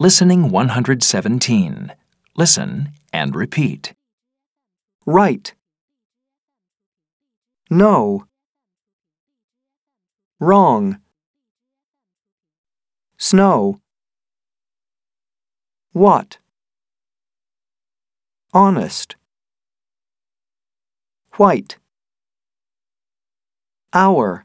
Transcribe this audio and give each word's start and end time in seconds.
Listening 0.00 0.50
117. 0.50 1.92
Listen 2.36 2.92
and 3.12 3.34
repeat. 3.34 3.94
Right. 5.04 5.52
No. 7.68 8.24
Wrong. 10.38 11.00
Snow. 13.16 13.80
What? 15.90 16.38
Honest. 18.54 19.16
White. 21.38 21.78
Hour. 23.92 24.44